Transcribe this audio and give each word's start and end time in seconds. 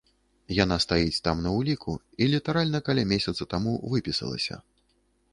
Яна 0.63 0.75
стаіць 0.85 1.19
там 1.25 1.43
на 1.47 1.51
ўліку 1.57 1.93
і 2.25 2.27
літаральна 2.31 2.79
каля 2.87 3.03
месяца 3.11 3.47
таму 3.53 3.75
выпісалася. 3.93 4.57